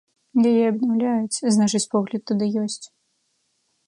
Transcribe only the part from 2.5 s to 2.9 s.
ёсць.